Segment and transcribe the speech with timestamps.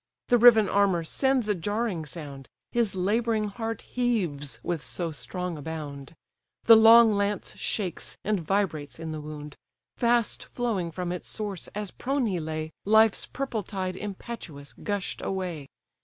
[0.29, 5.61] The riven armour sends a jarring sound; His labouring heart heaves with so strong a
[5.61, 6.15] bound,
[6.63, 9.57] The long lance shakes, and vibrates in the wound;
[9.97, 15.67] Fast flowing from its source, as prone he lay, Life's purple tide impetuous gush'd away.